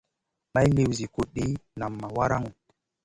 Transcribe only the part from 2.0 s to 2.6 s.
ma waraŋu.